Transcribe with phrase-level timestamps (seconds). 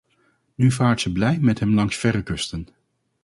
[0.55, 2.67] Nu vaart ze blij met hem langs verre kusten